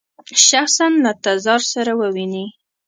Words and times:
شخصاً 0.49 0.87
له 1.03 1.11
تزار 1.23 1.61
سره 1.73 1.91
وویني. 1.99 2.45